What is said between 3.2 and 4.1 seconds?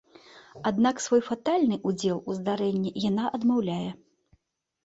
адмаўляе.